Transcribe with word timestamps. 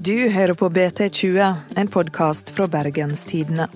Du 0.00 0.16
hører 0.32 0.54
på 0.56 0.70
BT20, 0.72 1.54
en 1.76 1.88
podkast 1.92 2.50
fra 2.56 2.64
Bergenstidene. 2.72 3.66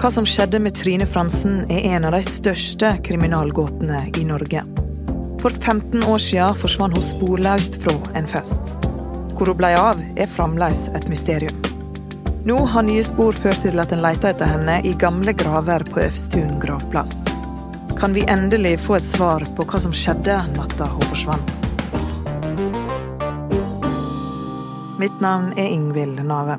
Hva 0.00 0.08
som 0.08 0.24
skjedde 0.24 0.62
med 0.64 0.72
Trine 0.78 1.04
Fransen 1.04 1.66
er 1.68 1.90
en 1.92 2.06
av 2.08 2.14
de 2.16 2.22
største 2.24 2.94
kriminalgåtene 3.04 4.06
i 4.16 4.24
Norge. 4.24 4.62
For 5.42 5.52
15 5.52 6.06
år 6.08 6.22
siden 6.24 6.56
forsvant 6.56 6.96
hun 6.96 7.04
sporløst 7.04 7.76
fra 7.84 7.98
en 8.16 8.28
fest. 8.30 8.78
Hvor 9.36 9.52
hun 9.52 9.60
ble 9.60 9.74
av, 9.76 10.00
er 10.16 10.30
fremdeles 10.30 10.86
et 10.96 11.08
mysterium. 11.12 11.60
Nå 12.48 12.56
har 12.72 12.88
nye 12.88 13.04
spor 13.04 13.36
ført 13.36 13.60
til 13.66 13.76
at 13.84 13.92
en 13.92 14.00
leter 14.00 14.32
etter 14.32 14.48
henne 14.48 14.80
i 14.88 14.96
gamle 14.96 15.36
graver 15.36 15.84
på 15.92 16.00
Øvstun 16.06 16.56
gravplass. 16.64 17.29
Kan 18.00 18.12
vi 18.12 18.24
endelig 18.28 18.80
få 18.80 18.94
et 18.96 19.04
svar 19.04 19.42
på 19.56 19.64
hva 19.68 19.78
som 19.80 19.92
skjedde 19.92 20.32
natta 20.54 20.86
hun 20.88 21.02
forsvant? 21.04 21.50
Mitt 24.96 25.18
navn 25.20 25.50
er 25.52 25.66
Ingvild 25.68 26.22
Nave. 26.24 26.54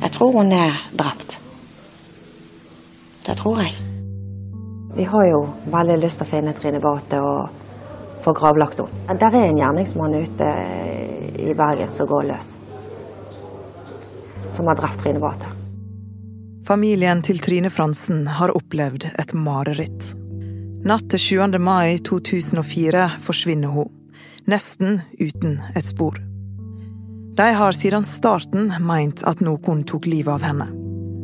Jeg 0.00 0.10
tror 0.16 0.32
hun 0.40 0.50
er 0.52 0.80
drept. 0.90 1.36
Det 3.26 3.36
tror 3.38 3.60
jeg. 3.62 3.76
Vi 4.96 5.06
har 5.12 5.28
jo 5.28 5.44
veldig 5.76 6.00
lyst 6.02 6.18
til 6.18 6.26
å 6.26 6.32
finne 6.32 6.56
Trine 6.58 6.82
Bate 6.82 7.22
og 7.22 8.18
få 8.26 8.34
gravlagt 8.34 8.82
henne. 8.82 9.14
Der 9.14 9.30
er 9.30 9.46
en 9.46 9.62
gjerningsmann 9.62 10.18
ute 10.18 10.50
i 11.38 11.54
Bergen 11.54 11.94
som 11.94 12.10
går 12.10 12.26
løs. 12.32 12.50
Som 14.50 14.66
har 14.66 14.76
drept 14.76 15.02
Trine 15.02 15.20
Bate. 15.22 15.46
Familien 16.66 17.22
til 17.22 17.38
Trine 17.42 17.70
Fransen 17.70 18.26
har 18.26 18.52
opplevd 18.54 19.06
et 19.18 19.32
mareritt. 19.34 20.10
Natt 20.86 21.06
til 21.12 21.22
7. 21.22 21.58
mai 21.62 21.98
2004 22.06 23.06
forsvinner 23.24 23.72
hun, 23.74 23.88
nesten 24.50 25.00
uten 25.20 25.58
et 25.76 25.86
spor. 25.86 26.18
De 27.38 27.48
har 27.56 27.76
siden 27.76 28.04
starten 28.04 28.72
meint 28.84 29.22
at 29.28 29.42
noen 29.44 29.84
tok 29.88 30.08
livet 30.10 30.34
av 30.34 30.44
henne. 30.44 30.66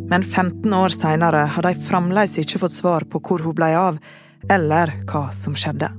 Men 0.06 0.22
15 0.22 0.72
år 0.74 0.94
seinere 0.94 1.44
har 1.50 1.66
de 1.66 1.74
fremdeles 1.88 2.38
ikke 2.38 2.62
fått 2.62 2.76
svar 2.76 3.08
på 3.10 3.20
hvor 3.26 3.42
hun 3.42 3.56
ble 3.58 3.72
av, 3.74 3.98
eller 4.52 4.92
hva 5.10 5.26
som 5.34 5.56
skjedde. 5.58 5.90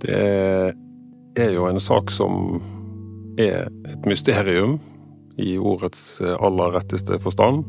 Det 0.00 1.44
er 1.44 1.52
jo 1.52 1.68
en 1.68 1.80
sak 1.82 2.12
som 2.14 2.60
er 3.36 3.68
et 3.92 4.08
mysterium 4.08 4.78
i 5.36 5.56
ordets 5.58 6.20
aller 6.22 6.72
retteste 6.78 7.18
forstand. 7.22 7.64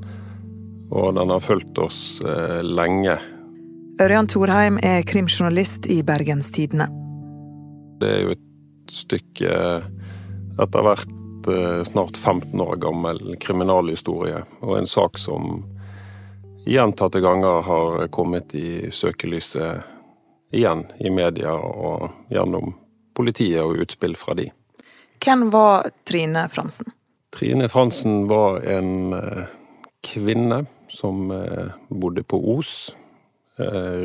Og 0.90 1.16
den 1.18 1.30
har 1.34 1.44
fulgt 1.44 1.78
oss 1.84 2.22
eh, 2.24 2.62
lenge. 2.64 3.18
Ørjan 4.00 4.30
Thorheim 4.32 4.78
er 4.86 5.04
krimjournalist 5.08 5.90
i 5.92 6.00
Bergens 6.06 6.52
Tidende. 6.56 6.88
Det 8.00 8.12
er 8.14 8.22
jo 8.24 8.36
et 8.38 8.94
stykke 8.94 9.56
etter 10.62 10.86
hvert 10.86 11.50
eh, 11.52 11.82
snart 11.88 12.18
15 12.18 12.62
år 12.62 12.78
gammel 12.82 13.36
kriminalhistorie, 13.42 14.44
og 14.62 14.78
en 14.78 14.88
sak 14.88 15.20
som 15.20 15.66
gjentatte 16.68 17.20
ganger 17.24 17.62
har 17.68 18.08
kommet 18.14 18.56
i 18.56 18.92
søkelyset 18.92 19.96
igjen 20.56 20.86
i 21.00 21.12
media 21.12 21.54
og 21.56 22.32
gjennom 22.32 22.76
politiet 23.18 23.64
og 23.64 23.82
utspill 23.84 24.16
fra 24.20 24.36
de. 24.38 24.50
Hvem 25.24 25.50
var 25.52 25.90
Trine 26.08 26.46
Fransen? 26.54 26.92
Trine 27.38 27.70
Fransen 27.70 28.28
var 28.28 28.64
en 28.66 29.14
eh, 29.14 29.50
kvinne 30.02 30.64
som 30.90 31.30
eh, 31.32 31.70
bodde 31.90 32.24
på 32.26 32.40
Os, 32.58 32.96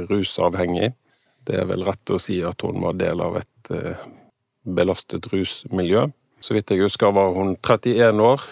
rusavhengig. 0.08 0.94
Det 1.44 1.56
er 1.60 1.66
vel 1.68 1.82
rett 1.84 2.12
å 2.12 2.18
si 2.20 2.38
at 2.44 2.64
hun 2.64 2.78
var 2.80 2.94
del 2.96 3.20
av 3.20 3.34
et 3.36 3.70
belastet 4.64 5.26
rusmiljø. 5.28 6.06
Så 6.40 6.56
vidt 6.56 6.72
jeg 6.72 6.80
husker 6.80 7.12
var 7.12 7.34
hun 7.36 7.52
31 7.58 8.22
år 8.24 8.46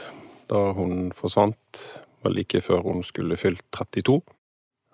da 0.53 0.61
hun 0.77 1.09
forsvant. 1.17 1.81
var 2.21 2.35
like 2.37 2.61
før 2.61 2.85
hun 2.85 3.01
skulle 3.03 3.41
fylt 3.41 3.65
32. 3.73 4.19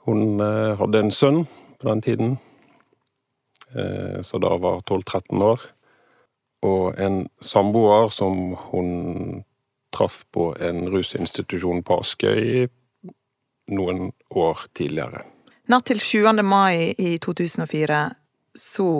Hun 0.06 0.38
hadde 0.78 1.02
en 1.02 1.10
sønn 1.10 1.42
på 1.80 1.90
den 1.90 2.02
tiden, 2.06 2.38
så 4.22 4.38
da 4.38 4.54
var 4.62 4.86
12-13 4.86 5.42
år. 5.42 5.66
Og 6.62 6.94
en 7.02 7.24
samboer 7.42 8.14
som 8.14 8.54
hun 8.70 9.42
traff 9.96 10.22
på 10.32 10.50
en 10.60 10.84
rusinstitusjon 10.92 11.82
på 11.86 12.00
Askøy 12.02 12.66
noen 13.72 14.10
år 14.30 14.66
tidligere. 14.76 15.24
Natt 15.66 15.88
til 15.90 15.98
7. 15.98 16.42
mai 16.46 16.94
i 16.98 17.16
2004 17.18 18.02
så 18.56 18.90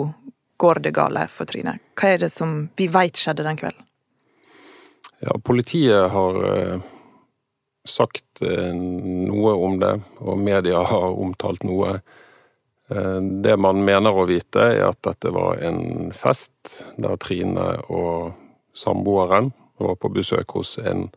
går 0.57 0.81
det 0.83 0.91
gale 0.97 1.27
for 1.31 1.47
Trine. 1.49 1.77
Hva 1.97 2.13
er 2.13 2.25
det 2.25 2.31
som 2.33 2.59
vi 2.75 2.89
veit 2.91 3.19
skjedde 3.19 3.45
den 3.45 3.59
kvelden? 3.59 3.83
Ja, 5.23 5.37
politiet 5.41 6.11
har 6.13 6.39
eh, 6.45 6.89
sagt 7.87 8.41
eh, 8.45 8.73
noe 8.73 9.53
om 9.55 9.79
det, 9.81 9.93
og 10.19 10.37
media 10.41 10.83
har 10.91 11.15
omtalt 11.15 11.63
noe. 11.65 11.99
Eh, 12.89 13.17
det 13.45 13.55
man 13.57 13.81
mener 13.85 14.17
å 14.17 14.27
vite, 14.29 14.67
er 14.75 14.89
at 14.89 14.99
dette 15.07 15.31
var 15.33 15.61
en 15.63 16.11
fest 16.13 16.83
der 16.97 17.17
Trine 17.21 17.69
og 17.87 18.35
samboeren 18.77 19.53
var 19.79 19.95
på 19.99 20.11
besøk 20.13 20.55
hos 20.57 20.77
en 20.81 21.07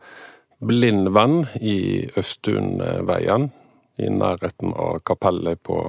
blind 0.61 1.09
venn 1.15 1.45
i 1.57 2.05
Øvstunveien, 2.17 3.49
i 3.99 4.09
nærheten 4.09 4.73
av 4.77 5.01
kapellet 5.05 5.61
på 5.65 5.83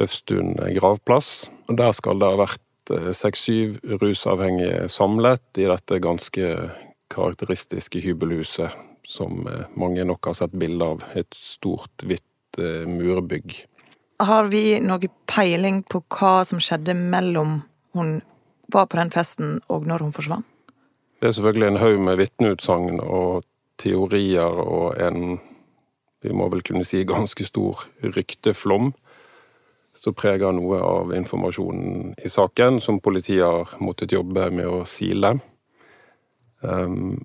Øvstun 0.00 0.56
gravplass. 0.78 1.50
Der 1.68 1.92
skal 1.94 2.18
det 2.18 2.30
ha 2.32 2.38
vært 2.44 2.94
seks-syv 3.16 3.78
rusavhengige 4.02 4.88
samlet 4.92 5.60
i 5.60 5.68
dette 5.70 6.00
ganske 6.02 6.50
karakteristiske 7.14 8.02
hybelhuset 8.02 8.74
som 9.06 9.44
mange 9.76 10.04
nok 10.04 10.30
har 10.30 10.38
sett 10.38 10.56
bilde 10.58 10.88
av. 10.94 11.04
Et 11.14 11.30
stort, 11.36 11.92
hvitt 12.02 12.58
murbygg. 12.88 13.54
Har 14.22 14.48
vi 14.50 14.78
noe 14.82 15.10
peiling 15.30 15.82
på 15.90 16.02
hva 16.14 16.40
som 16.46 16.62
skjedde 16.62 16.94
mellom 16.96 17.60
hun 17.94 18.18
var 18.72 18.88
på 18.88 18.98
den 18.98 19.12
festen 19.14 19.58
og 19.68 19.86
når 19.90 20.06
hun 20.06 20.14
forsvant? 20.16 20.46
Det 21.20 21.28
er 21.28 21.36
selvfølgelig 21.36 21.68
en 21.70 21.80
haug 21.82 22.00
med 22.04 22.20
vitneutsagn 22.20 23.00
og 23.00 23.44
teorier 23.80 24.60
og 24.64 24.94
en, 25.02 25.38
vi 26.22 26.32
må 26.34 26.48
vel 26.52 26.62
kunne 26.66 26.84
si, 26.86 27.04
ganske 27.08 27.46
stor 27.46 27.86
rykteflom 28.02 28.92
som 29.94 30.14
preger 30.16 30.54
noe 30.54 30.80
av 30.82 31.12
informasjonen 31.14 32.14
i 32.18 32.30
saken, 32.30 32.80
som 32.82 33.00
politiet 33.02 33.44
har 33.46 33.76
måttet 33.82 34.12
jobbe 34.14 34.48
med 34.50 34.66
å 34.66 34.82
sile. 34.88 35.36
Um, 36.64 37.20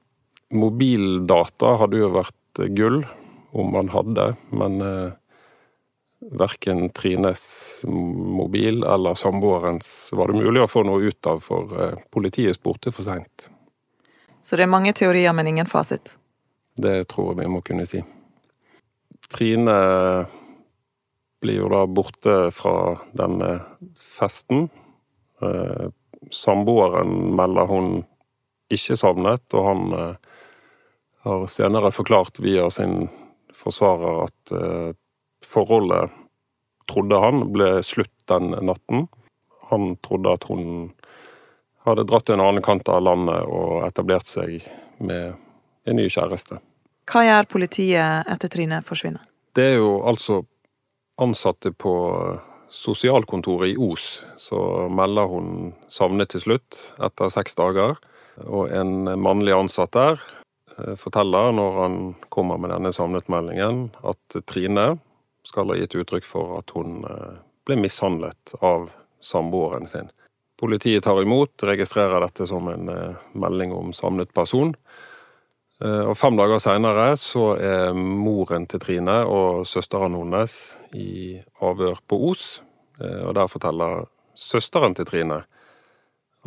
mobildata 0.53 1.75
hadde 1.81 2.03
jo 2.03 2.11
vært 2.13 2.61
gull 2.77 3.01
om 3.57 3.73
man 3.73 3.89
hadde, 3.93 4.27
men 4.53 4.77
uh, 4.85 5.17
verken 6.19 6.89
Trines 6.93 7.43
mobil 7.89 8.83
eller 8.83 9.17
samboerens 9.17 10.11
var 10.13 10.29
det 10.29 10.43
mulig 10.43 10.61
å 10.61 10.69
få 10.69 10.83
noe 10.85 11.09
ut 11.09 11.29
av, 11.31 11.41
for 11.41 11.73
uh, 11.73 11.95
politiet 12.13 12.59
spurte 12.59 12.93
for 12.93 13.07
seint. 13.07 13.49
Så 14.41 14.57
det 14.57 14.65
er 14.65 14.71
mange 14.71 14.93
teorier, 14.95 15.33
men 15.35 15.47
ingen 15.47 15.69
fasit? 15.69 16.13
Det 16.79 17.07
tror 17.11 17.33
jeg 17.33 17.43
vi 17.43 17.51
må 17.51 17.61
kunne 17.65 17.87
si. 17.89 18.01
Trine 19.29 19.75
blir 21.39 21.59
jo 21.61 21.69
da 21.71 21.83
borte 21.87 22.37
fra 22.55 22.75
denne 23.15 23.51
festen. 23.99 24.67
Uh, 25.39 25.91
samboeren 26.31 27.35
melder 27.35 27.67
hun 27.69 27.91
ikke 28.73 28.97
savnet, 28.99 29.45
og 29.57 29.65
han 29.65 29.93
eh, 29.97 30.15
har 31.25 31.45
senere 31.49 31.91
forklart 31.93 32.39
via 32.43 32.67
sin 32.73 33.07
forsvarer 33.55 34.25
at 34.27 34.53
eh, 34.55 34.89
forholdet, 35.45 36.13
trodde 36.89 37.21
han, 37.21 37.47
ble 37.53 37.71
slutt 37.85 38.13
den 38.29 38.53
natten. 38.65 39.07
Han 39.69 39.95
trodde 40.05 40.35
at 40.37 40.47
hun 40.49 40.91
hadde 41.89 42.05
dratt 42.09 42.27
til 42.29 42.37
en 42.37 42.45
annen 42.45 42.65
kant 42.65 42.89
av 42.91 43.03
landet 43.03 43.45
og 43.49 43.83
etablert 43.87 44.29
seg 44.29 44.63
med 45.03 45.35
en 45.89 45.97
ny 45.97 46.07
kjæreste. 46.11 46.59
Hva 47.09 47.25
gjør 47.25 47.49
politiet 47.49 48.29
etter 48.29 48.51
Trine 48.53 48.83
forsvinner? 48.85 49.23
Det 49.57 49.65
er 49.73 49.79
jo 49.79 49.97
altså 50.07 50.43
ansatte 51.19 51.71
på 51.73 51.93
sosialkontoret 52.69 53.73
i 53.73 53.77
Os 53.81 54.21
så 54.37 54.59
melder 54.93 55.29
hun 55.31 55.73
savnet 55.89 56.29
til 56.33 56.43
slutt, 56.43 56.81
etter 57.01 57.31
seks 57.33 57.57
dager. 57.57 57.97
Og 58.45 58.69
en 58.71 59.09
mannlig 59.19 59.55
ansatt 59.57 59.97
der 59.97 60.21
forteller, 60.95 61.51
når 61.51 61.81
han 61.81 61.97
kommer 62.31 62.61
med 62.61 62.71
denne 62.71 62.93
savnetmeldingen, 62.95 63.89
at 64.05 64.37
Trine 64.47 64.93
skal 65.47 65.73
ha 65.73 65.79
gitt 65.79 65.97
uttrykk 65.97 66.27
for 66.27 66.59
at 66.61 66.71
hun 66.77 67.01
ble 67.67 67.79
mishandlet 67.81 68.53
av 68.61 68.93
samboeren 69.19 69.89
sin. 69.89 70.07
Politiet 70.59 71.03
tar 71.05 71.21
imot, 71.23 71.63
registrerer 71.63 72.19
dette 72.25 72.47
som 72.49 72.67
en 72.67 72.89
melding 73.31 73.71
om 73.71 73.93
savnet 73.95 74.33
person. 74.35 74.73
Og 75.79 76.17
Fem 76.19 76.35
dager 76.35 76.59
seinere 76.59 77.13
så 77.15 77.53
er 77.55 77.95
moren 77.95 78.65
til 78.67 78.81
Trine 78.83 79.21
og 79.23 79.61
søsteren 79.63 80.17
hennes 80.19 80.55
i 80.99 81.39
avhør 81.63 82.01
på 82.03 82.19
Os. 82.27 82.49
Og 82.99 83.31
der 83.37 83.47
forteller 83.47 84.03
søsteren 84.35 84.97
til 84.99 85.07
Trine 85.07 85.39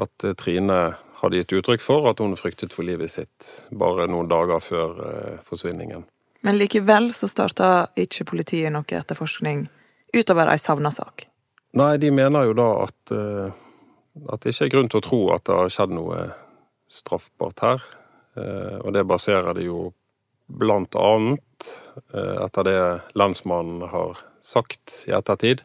at 0.04 0.28
Trine 0.36 0.80
hadde 1.22 1.40
gitt 1.40 1.56
uttrykk 1.62 1.80
for 1.80 2.10
at 2.12 2.20
hun 2.20 2.36
fryktet 2.36 2.76
for 2.76 2.84
livet 2.84 3.14
sitt 3.16 3.48
bare 3.72 4.10
noen 4.12 4.28
dager 4.28 4.60
før 4.60 5.00
forsvinningen. 5.48 6.04
Men 6.42 6.58
likevel 6.58 7.12
så 7.14 7.28
starta 7.30 7.86
ikke 7.96 8.26
politiet 8.32 8.72
noe 8.74 8.98
etterforskning 8.98 9.68
utover 10.12 10.50
ei 10.50 10.58
savna 10.60 10.90
sak? 10.92 11.26
Nei, 11.78 11.96
de 11.96 12.10
mener 12.12 12.48
jo 12.50 12.56
da 12.58 12.68
at, 12.84 13.12
at 14.28 14.44
det 14.44 14.52
ikke 14.52 14.68
er 14.68 14.74
grunn 14.76 14.90
til 14.92 15.00
å 15.00 15.06
tro 15.06 15.20
at 15.34 15.44
det 15.48 15.56
har 15.56 15.72
skjedd 15.72 15.94
noe 15.96 16.22
straffbart 16.92 17.64
her. 17.64 17.84
Eh, 18.36 18.78
og 18.80 18.92
det 18.96 19.04
baserer 19.08 19.56
de 19.56 19.66
jo 19.68 19.90
blant 20.52 20.96
annet, 20.98 21.68
eh, 22.12 22.36
etter 22.44 22.68
det 22.68 22.80
lensmannen 23.18 23.86
har 23.88 24.20
sagt 24.42 25.04
i 25.08 25.14
ettertid, 25.16 25.62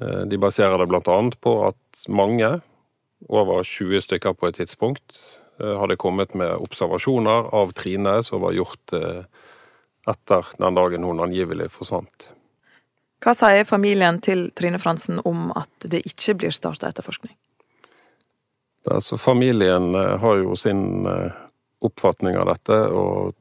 eh, 0.00 0.22
de 0.28 0.40
baserer 0.40 0.78
det 0.78 0.88
blant 0.88 1.08
annet 1.08 1.40
på 1.40 1.58
at 1.68 2.06
mange, 2.08 2.60
over 3.28 3.64
20 3.64 4.04
stykker 4.04 4.36
på 4.36 4.48
et 4.48 4.60
tidspunkt, 4.60 5.40
hadde 5.56 5.96
kommet 5.96 6.34
med 6.36 6.52
observasjoner 6.52 7.46
av 7.56 7.70
Trine 7.72 8.18
som 8.20 8.42
var 8.42 8.52
gjort 8.52 8.92
etter 8.92 10.50
den 10.60 10.76
dagen 10.76 11.06
hun 11.08 11.22
angivelig 11.24 11.70
forsvant. 11.72 12.26
Hva 13.24 13.32
sier 13.32 13.64
familien 13.64 14.20
til 14.20 14.50
Trine 14.52 14.76
Fransen 14.76 15.22
om 15.24 15.48
at 15.56 15.88
det 15.88 16.02
ikke 16.04 16.36
blir 16.42 16.52
starta 16.52 16.90
etterforskning? 16.92 17.32
Altså, 18.90 19.18
familien 19.18 19.94
har 19.94 20.36
jo 20.42 20.54
sin 20.56 21.08
oppfatning 21.82 22.36
av 22.38 22.46
dette, 22.52 22.76
og 22.94 23.34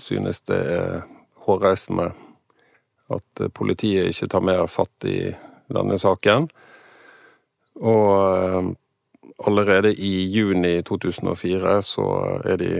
synes 0.00 0.40
det 0.48 0.56
er 0.56 1.02
hårreisende 1.44 2.10
at 3.10 3.42
politiet 3.56 4.10
ikke 4.10 4.28
tar 4.30 4.44
mer 4.46 4.66
fatt 4.70 5.06
i 5.08 5.18
denne 5.70 5.98
saken. 6.00 6.48
Og 7.80 8.08
eh, 8.36 8.70
allerede 9.46 9.92
i 9.94 10.12
juni 10.30 10.80
2004 10.86 11.76
så 11.86 12.06
er 12.44 12.60
de 12.60 12.72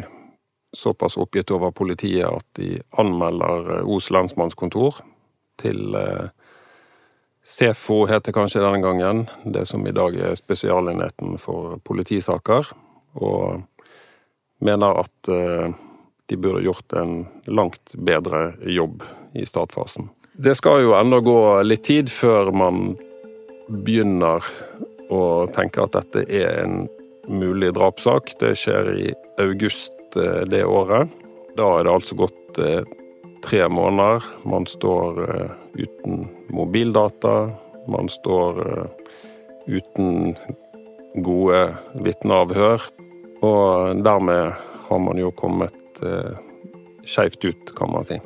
såpass 0.77 1.17
oppgitt 1.19 1.51
over 1.51 1.73
politiet 1.75 2.29
at 2.29 2.47
de 2.59 2.77
anmelder 3.01 3.83
Os 3.83 4.11
lensmannskontor 4.15 5.01
til 5.61 5.97
eh, 5.99 6.29
SEFO 7.45 8.05
heter 8.07 8.33
kanskje 8.33 8.63
denne 8.63 8.83
gangen, 8.85 9.25
det 9.45 9.65
som 9.67 9.87
i 9.87 9.95
dag 9.97 10.17
er 10.17 10.37
Spesialenheten 10.39 11.39
for 11.41 11.79
politisaker. 11.85 12.69
Og 13.19 13.63
mener 14.61 15.01
at 15.01 15.31
eh, 15.33 15.73
de 16.31 16.37
burde 16.37 16.63
gjort 16.63 16.93
en 16.93 17.25
langt 17.49 17.95
bedre 17.97 18.53
jobb 18.63 19.03
i 19.35 19.47
startfasen. 19.47 20.11
Det 20.33 20.55
skal 20.55 20.85
jo 20.85 20.95
ennå 20.97 21.21
gå 21.25 21.41
litt 21.67 21.85
tid 21.89 22.13
før 22.13 22.53
man 22.55 22.95
begynner 23.71 24.45
å 25.11 25.23
tenke 25.55 25.83
at 25.83 25.97
dette 25.97 26.23
er 26.29 26.63
en 26.63 26.85
mulig 27.31 27.73
drapssak. 27.75 28.37
Det 28.41 28.55
skjer 28.59 28.93
i 28.95 29.11
august 29.43 30.17
eh, 30.17 30.45
det 30.51 30.63
året. 30.65 31.11
Da 31.59 31.67
er 31.79 31.87
det 31.87 31.95
altså 31.97 32.21
gått 32.21 32.63
eh, 32.63 32.85
tre 33.45 33.69
måneder. 33.69 34.25
Man 34.45 34.67
står 34.67 35.21
uten 35.75 36.29
mobildata. 36.49 37.51
Man 37.89 38.09
står 38.09 38.61
uten 39.67 40.37
gode 41.25 41.77
vitneavhør. 42.05 42.83
Og 43.43 44.03
dermed 44.05 44.53
har 44.89 44.99
man 44.99 45.19
jo 45.19 45.31
kommet 45.33 46.03
eh, 46.05 46.37
skeivt 47.07 47.45
ut, 47.45 47.73
kan 47.77 47.93
man 47.93 48.05
si. 48.05 48.19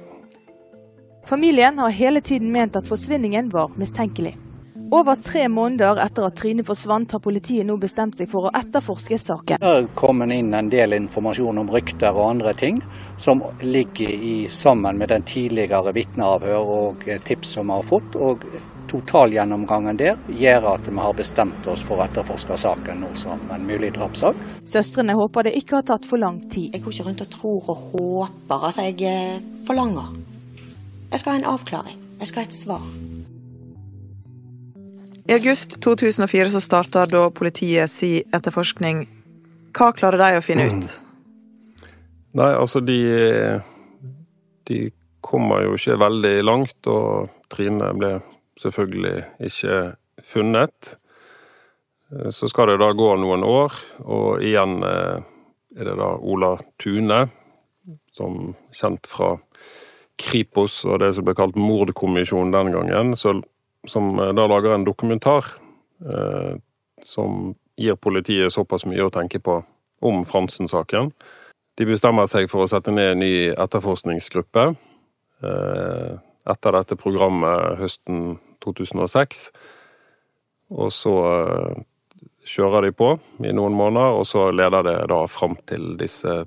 Familien 1.29 1.79
har 1.79 1.95
hele 1.95 2.21
tiden 2.21 2.51
ment 2.53 2.77
at 2.77 2.89
forsvinningen 2.89 3.49
var 3.53 3.73
mistenkelig. 3.81 4.35
Over 4.95 5.15
tre 5.15 5.49
måneder 5.49 5.99
etter 5.99 6.23
at 6.29 6.37
Trine 6.39 6.63
forsvant, 6.63 7.17
har 7.17 7.21
politiet 7.23 7.67
nå 7.67 7.75
bestemt 7.83 8.15
seg 8.15 8.29
for 8.31 8.47
å 8.47 8.53
etterforske 8.55 9.17
saken. 9.19 9.59
Det 9.59 9.71
er 9.81 9.89
kommet 9.99 10.31
inn 10.31 10.53
en 10.55 10.69
del 10.71 10.95
informasjon 10.95 11.59
om 11.65 11.73
rykter 11.75 12.15
og 12.15 12.29
andre 12.29 12.53
ting, 12.55 12.79
som 13.19 13.43
ligger 13.59 14.13
i, 14.15 14.37
sammen 14.55 15.01
med 15.01 15.11
den 15.11 15.27
tidligere 15.27 15.91
vitneavhør 15.97 16.71
og 16.77 17.09
tips 17.27 17.57
som 17.57 17.73
vi 17.73 17.81
har 17.81 17.91
fått. 17.91 18.15
og 18.15 18.47
totalgjennomgangen 18.95 19.97
der 19.99 20.19
gjør 20.29 20.69
at 20.75 20.87
vi 20.87 20.99
har 21.03 21.17
bestemt 21.19 21.67
oss 21.67 21.83
for 21.83 21.99
å 21.99 22.05
etterforske 22.05 22.59
saken 22.61 23.01
nå 23.03 23.09
som 23.19 23.41
en 23.51 23.65
mulig 23.67 23.91
drapssak. 23.97 24.39
Søstrene 24.71 25.17
håper 25.19 25.49
det 25.49 25.57
ikke 25.59 25.81
har 25.81 25.89
tatt 25.89 26.07
for 26.07 26.23
lang 26.23 26.39
tid. 26.47 26.71
Jeg 26.77 26.85
går 26.85 26.95
ikke 26.95 27.09
rundt 27.09 27.25
og 27.25 27.33
tror 27.33 27.73
og 27.75 27.89
håper. 27.97 28.69
Altså, 28.69 28.87
jeg 28.93 29.01
eh, 29.11 29.43
forlanger. 29.67 30.15
Jeg 31.11 31.25
skal 31.25 31.33
ha 31.33 31.43
en 31.43 31.51
avklaring. 31.57 31.99
Jeg 32.21 32.31
skal 32.31 32.45
ha 32.45 32.53
et 32.53 32.61
svar. 32.61 32.87
I 35.25 35.33
august 35.33 35.81
2004 35.81 36.51
så 36.51 36.61
starter 36.61 37.09
da 37.09 37.29
politiet 37.33 37.89
si 37.89 38.19
etterforskning. 38.35 39.07
Hva 39.75 39.89
klarer 39.97 40.21
de 40.21 40.39
å 40.39 40.45
finne 40.45 40.67
ut? 40.69 40.91
Nei, 42.39 42.51
altså 42.53 42.83
de 42.85 42.99
De 44.65 44.79
kommer 45.25 45.65
jo 45.65 45.75
ikke 45.77 45.97
veldig 46.01 46.37
langt, 46.45 46.87
og 46.89 47.29
Trine 47.53 47.91
ble 47.97 48.15
selvfølgelig 48.61 49.25
ikke 49.45 49.79
funnet. 50.25 50.95
Så 52.33 52.49
skal 52.49 52.73
det 52.73 52.79
da 52.81 52.91
gå 52.97 53.11
noen 53.21 53.45
år, 53.45 53.77
og 54.05 54.45
igjen 54.45 54.79
eh, 54.85 55.21
er 55.77 55.89
det 55.91 55.97
da 56.01 56.11
Ola 56.17 56.55
Tune, 56.81 57.25
som 58.13 58.55
kjent 58.73 59.09
fra 59.11 59.35
Kripos 60.21 60.85
og 60.87 61.01
det 61.03 61.11
som 61.17 61.27
ble 61.27 61.35
kalt 61.37 61.59
Mordkommisjonen 61.59 62.55
den 62.55 62.73
gangen, 62.77 63.17
som 63.19 63.43
eh, 64.21 64.33
da 64.37 64.47
lager 64.51 64.75
en 64.75 64.87
dokumentar 64.87 65.61
som 67.01 67.55
gir 67.81 67.95
politiet 67.97 68.53
såpass 68.53 68.83
mye 68.85 69.07
å 69.07 69.13
tenke 69.15 69.39
på 69.41 69.55
om 70.05 70.25
Fransen-saken. 70.29 71.13
De 71.79 71.87
bestemmer 71.89 72.27
seg 72.29 72.51
for 72.51 72.65
å 72.65 72.69
sette 72.69 72.93
ned 72.93 73.15
en 73.15 73.23
ny 73.23 73.31
etterforskningsgruppe 73.55 74.67
etter 76.51 76.77
dette 76.77 76.99
programmet 77.01 77.79
høsten 77.81 78.37
2006. 78.65 79.47
Og 80.75 80.93
så 80.93 81.15
eh, 81.29 81.83
kjører 82.49 82.89
de 82.89 82.93
på 82.97 83.15
i 83.45 83.53
noen 83.57 83.77
måneder, 83.77 84.19
og 84.19 84.27
så 84.29 84.49
leder 84.53 84.87
det 84.87 84.99
da 85.13 85.25
fram 85.31 85.57
til 85.69 85.95
disse 86.01 86.43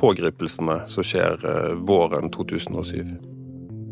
pågripelsene 0.00 0.82
som 0.90 1.06
skjer 1.06 1.44
eh, 1.44 1.76
våren 1.88 2.32
2007. 2.32 3.29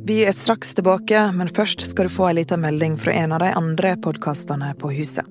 Vi 0.08 0.22
er 0.24 0.32
straks 0.32 0.70
tilbake, 0.74 1.20
men 1.36 1.50
først 1.52 1.82
skal 1.84 2.06
du 2.08 2.12
få 2.12 2.30
ei 2.30 2.38
lita 2.38 2.56
melding 2.56 2.94
fra 2.96 3.12
en 3.12 3.34
av 3.36 3.42
de 3.42 3.50
andre 3.58 3.90
podkastene 4.00 4.70
på 4.80 4.88
huset. 4.96 5.26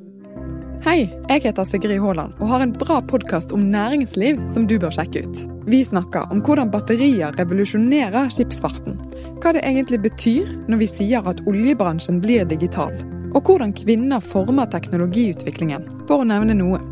Hei, 0.85 1.07
jeg 1.31 1.41
heter 1.47 1.65
Sigrid 1.65 1.97
Haaland 2.03 2.35
og 2.37 2.51
har 2.51 2.61
en 2.61 2.75
bra 2.77 2.99
podkast 3.01 3.55
om 3.57 3.63
næringsliv 3.73 4.43
som 4.53 4.69
du 4.69 4.75
bør 4.77 4.93
sjekke 4.93 5.25
ut. 5.25 5.41
Vi 5.65 5.81
snakker 5.81 6.29
om 6.29 6.45
hvordan 6.45 6.69
batterier 6.69 7.33
revolusjonerer 7.41 8.29
skipsfarten 8.29 9.01
hva 9.41 9.57
det 9.57 9.65
egentlig 9.65 10.03
betyr 10.05 10.53
når 10.69 10.83
vi 10.85 10.93
sier 10.93 11.25
at 11.25 11.41
oljebransjen 11.49 12.21
blir 12.21 12.45
digital, 12.45 12.93
og 13.33 13.49
hvordan 13.49 13.73
kvinner 13.81 14.21
former 14.21 14.69
teknologiutviklingen, 14.77 15.89
for 16.05 16.21
å 16.21 16.31
nevne 16.35 16.53
noe. 16.61 16.83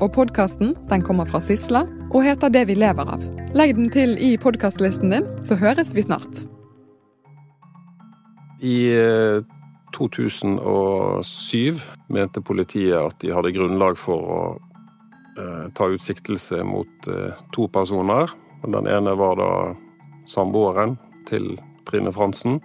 Og 0.00 0.14
podkasten 0.16 0.78
kommer 1.04 1.28
fra 1.28 1.44
Sysla 1.44 1.84
og 2.08 2.22
heter 2.24 2.48
Det 2.48 2.70
vi 2.72 2.80
lever 2.80 3.16
av. 3.18 3.32
Legg 3.52 3.76
den 3.76 3.92
til 3.92 4.16
i 4.16 4.38
podkastlisten 4.40 5.12
din, 5.12 5.34
så 5.44 5.60
høres 5.60 5.92
vi 5.92 6.08
snart. 6.08 6.48
I 8.60 8.90
2007 9.94 11.68
eh, 11.68 11.74
mente 12.06 12.40
politiet 12.40 12.98
at 12.98 13.20
de 13.22 13.30
hadde 13.34 13.52
grunnlag 13.54 13.98
for 13.98 14.32
å 14.34 14.40
eh, 15.38 15.66
ta 15.78 15.86
utsiktelse 15.94 16.64
mot 16.66 17.08
eh, 17.10 17.38
to 17.54 17.68
personer. 17.70 18.30
Den 18.66 18.90
ene 18.90 19.14
var 19.18 19.38
da 19.38 19.52
samboeren 20.28 20.96
til 21.28 21.54
Trine 21.86 22.10
Fransen, 22.12 22.58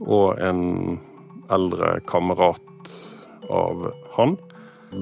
og 0.00 0.38
en 0.40 0.96
eldre 1.52 1.98
kamerat 2.08 2.92
av 3.52 3.90
han. 4.16 4.36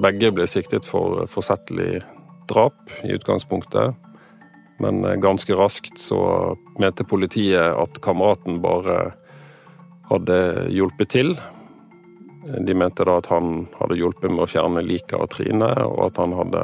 Begge 0.03 0.33
ble 0.35 0.47
siktet 0.49 0.85
for 0.85 1.23
forsettlig 1.31 2.01
drap 2.51 2.91
i 3.07 3.13
utgangspunktet, 3.15 3.95
men 4.83 5.01
ganske 5.23 5.55
raskt 5.57 5.97
så 6.01 6.19
mente 6.77 7.07
politiet 7.07 7.71
at 7.71 8.01
kameraten 8.03 8.59
bare 8.61 9.15
hadde 10.09 10.39
hjulpet 10.73 11.11
til. 11.15 11.33
De 12.47 12.75
mente 12.77 13.05
da 13.07 13.17
at 13.19 13.27
han 13.31 13.65
hadde 13.75 13.97
hjulpet 13.99 14.31
med 14.31 14.45
å 14.45 14.49
fjerne 14.49 14.83
liket 14.85 15.17
av 15.19 15.27
Trine, 15.33 15.71
og 15.83 16.05
at 16.09 16.21
han 16.21 16.35
hadde 16.37 16.63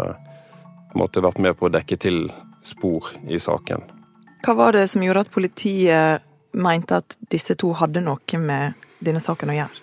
måtte 0.95 1.23
vært 1.25 1.41
med 1.41 1.57
på 1.57 1.67
å 1.67 1.73
dekke 1.73 1.97
til 1.99 2.27
spor 2.63 3.09
i 3.27 3.39
saken. 3.41 3.83
Hva 4.43 4.55
var 4.59 4.75
det 4.75 4.87
som 4.91 5.03
gjorde 5.03 5.25
at 5.25 5.33
politiet 5.33 6.29
mente 6.53 6.99
at 6.99 7.17
disse 7.31 7.55
to 7.59 7.71
hadde 7.79 8.03
noe 8.03 8.39
med 8.39 8.79
denne 9.03 9.21
saken 9.23 9.51
å 9.51 9.57
gjøre? 9.57 9.79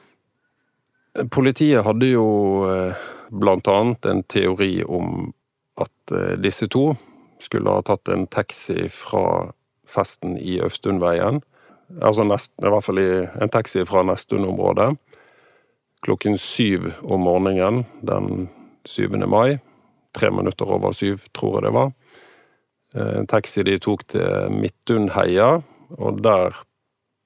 Politiet 1.35 1.83
hadde 1.85 2.13
jo 2.13 2.27
eh, 2.71 3.07
blant 3.31 3.69
annet 3.69 4.07
en 4.07 4.23
teori 4.23 4.85
om 4.85 5.33
at 5.81 6.15
eh, 6.15 6.37
disse 6.41 6.69
to, 6.71 6.93
skulle 7.41 7.73
ha 7.73 7.83
tatt 7.83 8.09
en 8.13 8.27
taxi 8.31 8.85
fra 8.93 9.51
festen 9.89 10.37
i 10.39 10.61
Østundveien. 10.63 11.41
Altså 11.99 12.25
nest, 12.27 12.53
i 12.63 12.71
hvert 12.71 12.87
fall 12.87 13.01
i 13.03 13.11
en 13.43 13.51
taxi 13.51 13.83
fra 13.89 14.05
Nesttun-området. 14.07 14.93
Klokken 16.07 16.39
syv 16.41 16.93
om 17.03 17.27
morgenen 17.27 17.83
den 18.07 18.49
7. 18.89 19.19
mai. 19.27 19.59
Tre 20.17 20.31
minutter 20.31 20.71
over 20.71 20.95
syv, 20.97 21.27
tror 21.37 21.59
jeg 21.59 21.67
det 21.69 21.75
var. 21.77 21.93
Eh, 22.95 23.15
en 23.21 23.29
taxi 23.31 23.63
de 23.67 23.77
tok 23.79 24.07
til 24.15 24.55
Midtundheia, 24.55 25.61
og 25.99 26.23
der 26.23 26.57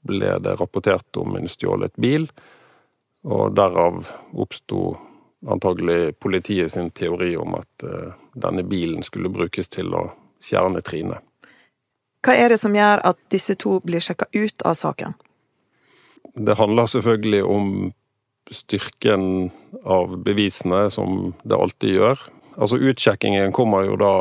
ble 0.05 0.37
det 0.45 0.59
rapportert 0.61 1.21
om 1.21 1.37
en 1.39 1.49
stjålet 1.49 1.95
bil. 2.01 2.29
Og 3.25 3.55
derav 3.57 4.05
oppsto 4.37 4.95
antagelig 5.49 6.17
politiet 6.21 6.73
sin 6.73 6.91
teori 6.91 7.35
om 7.37 7.57
at 7.57 7.85
uh, 7.85 8.13
denne 8.37 8.65
bilen 8.69 9.05
skulle 9.05 9.33
brukes 9.33 9.69
til 9.73 9.93
å 9.97 10.07
fjerne 10.45 10.81
Trine. 10.85 11.21
Hva 12.25 12.37
er 12.41 12.55
det 12.55 12.61
som 12.63 12.75
gjør 12.75 13.03
at 13.05 13.19
disse 13.33 13.57
to 13.61 13.79
blir 13.85 14.01
sjekka 14.01 14.31
ut 14.33 14.65
av 14.65 14.79
saken? 14.79 15.13
Det 16.35 16.57
handler 16.59 16.89
selvfølgelig 16.91 17.43
om 17.45 17.69
styrken 18.51 19.51
av 19.85 20.17
bevisene, 20.25 20.89
som 20.91 21.35
det 21.45 21.57
alltid 21.57 21.99
gjør. 21.99 22.25
Altså 22.57 22.79
Utsjekkingen 22.81 23.53
kommer 23.53 23.85
jo 23.85 23.99
da 24.01 24.15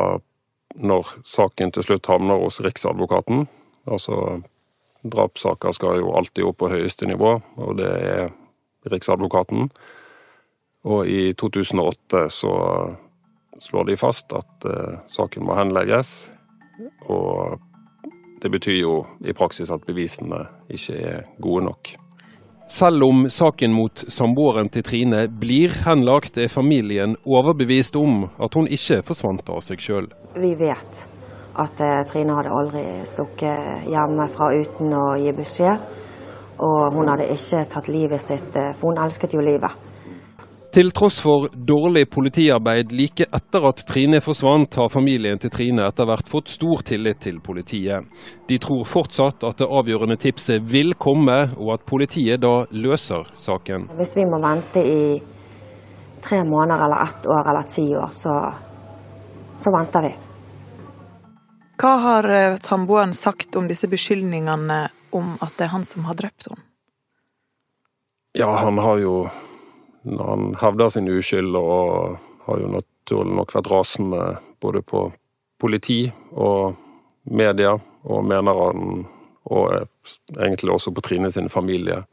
når 0.84 1.10
saken 1.28 1.74
til 1.74 1.86
slutt 1.86 2.10
havner 2.10 2.42
hos 2.42 2.60
Riksadvokaten. 2.66 3.46
Altså 3.86 4.42
drapssaker 5.04 5.76
skal 5.76 6.00
jo 6.02 6.14
alltid 6.18 6.48
opp 6.48 6.62
på 6.64 6.72
høyeste 6.72 7.08
nivå, 7.10 7.36
og 7.60 7.76
det 7.80 7.90
er 7.90 8.32
Riksadvokaten. 8.92 9.70
Og 10.84 11.08
i 11.08 11.32
2008 11.40 12.26
så 12.34 12.56
slår 13.64 13.92
de 13.92 14.00
fast 14.00 14.34
at 14.36 14.68
uh, 14.68 14.98
saken 15.08 15.46
må 15.48 15.56
henlegges. 15.56 16.34
Og 17.08 17.62
det 18.44 18.52
betyr 18.52 18.80
jo 18.82 18.96
i 19.24 19.34
praksis 19.36 19.72
at 19.72 19.86
bevisene 19.88 20.44
ikke 20.72 20.98
er 21.00 21.22
gode 21.42 21.66
nok. 21.70 21.94
Selv 22.68 23.04
om 23.06 23.26
saken 23.30 23.74
mot 23.76 24.04
samboeren 24.12 24.70
til 24.72 24.84
Trine 24.84 25.26
blir 25.28 25.72
henlagt, 25.86 26.38
er 26.38 26.52
familien 26.52 27.16
overbevist 27.24 27.96
om 28.00 28.26
at 28.42 28.56
hun 28.56 28.68
ikke 28.68 29.02
forsvant 29.08 29.50
av 29.52 29.62
seg 29.64 29.84
sjøl. 29.84 30.08
Vi 30.36 30.54
vet 30.60 31.04
at 31.60 31.84
uh, 31.84 32.00
Trine 32.10 32.36
hadde 32.40 32.54
aldri 32.56 32.84
stukket 33.08 33.88
hjemmefra 33.92 34.50
uten 34.58 34.96
å 34.98 35.06
gi 35.22 35.36
beskjed. 35.38 36.00
Og 36.64 36.96
hun 36.96 37.12
hadde 37.12 37.28
ikke 37.34 37.64
tatt 37.70 37.92
livet 37.92 38.24
sitt, 38.24 38.56
uh, 38.58 38.72
for 38.74 38.92
hun 38.92 39.02
elsket 39.04 39.36
jo 39.36 39.44
livet. 39.44 39.72
Til 40.74 40.90
tross 40.90 41.20
for 41.22 41.52
dårlig 41.54 42.08
politiarbeid 42.10 42.96
like 42.98 43.28
etter 43.30 43.66
at 43.70 43.84
Trine 43.86 44.18
forsvant, 44.26 44.74
har 44.82 44.88
familien 44.90 45.38
til 45.38 45.52
Trine 45.54 45.84
etter 45.86 46.08
hvert 46.10 46.32
fått 46.32 46.50
stor 46.50 46.82
tillit 46.82 47.20
til 47.22 47.38
politiet. 47.46 48.08
De 48.50 48.58
tror 48.58 48.82
fortsatt 48.90 49.46
at 49.46 49.62
det 49.62 49.68
avgjørende 49.70 50.18
tipset 50.18 50.66
vil 50.66 50.96
komme, 50.98 51.36
og 51.62 51.76
at 51.76 51.86
politiet 51.86 52.42
da 52.42 52.64
løser 52.74 53.30
saken. 53.38 53.86
Hvis 54.00 54.16
vi 54.18 54.26
må 54.26 54.42
vente 54.42 54.82
i 54.82 55.06
tre 56.26 56.42
måneder 56.42 56.88
eller 56.88 57.06
ett 57.06 57.30
år 57.38 57.54
eller 57.54 57.70
ti 57.70 57.86
år, 57.94 58.10
så, 58.24 58.42
så 59.62 59.78
venter 59.78 60.10
vi. 60.10 60.14
Hva 61.84 61.96
har 62.10 62.32
eh, 62.34 62.58
samboeren 62.66 63.14
sagt 63.14 63.62
om 63.62 63.70
disse 63.70 63.86
beskyldningene 63.94 64.88
om 65.14 65.34
at 65.38 65.54
det 65.54 65.70
er 65.70 65.76
han 65.78 65.86
som 65.86 66.10
har 66.10 66.18
drept 66.18 66.50
henne? 66.50 66.66
Ja, 68.34 68.50
han 68.58 68.82
har 68.82 68.98
jo 68.98 69.18
han 70.04 70.56
hevder 70.60 70.90
sin 70.90 71.10
uskyld 71.10 71.56
og 71.56 72.18
har 72.46 72.60
jo 72.60 72.72
naturlig 72.72 73.36
nok 73.38 73.54
vært 73.56 73.72
rasende 73.72 74.24
både 74.62 74.82
på 74.84 75.06
politi 75.60 76.06
og 76.32 76.76
media, 77.24 77.78
og 78.04 78.26
mener 78.28 78.60
han 78.66 79.06
og 79.44 79.88
egentlig 80.40 80.72
også 80.72 80.92
på 80.96 81.04
Trine 81.04 81.32
sin 81.32 81.50
familie. 81.50 82.04